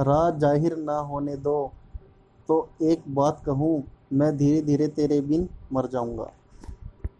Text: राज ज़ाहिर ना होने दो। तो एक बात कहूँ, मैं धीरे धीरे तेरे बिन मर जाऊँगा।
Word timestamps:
राज 0.00 0.38
ज़ाहिर 0.38 0.76
ना 0.76 0.98
होने 0.98 1.36
दो। 1.36 1.72
तो 2.48 2.68
एक 2.82 3.02
बात 3.08 3.42
कहूँ, 3.46 3.82
मैं 4.12 4.36
धीरे 4.36 4.60
धीरे 4.62 4.88
तेरे 4.88 5.20
बिन 5.20 5.48
मर 5.72 5.86
जाऊँगा। 5.86 6.30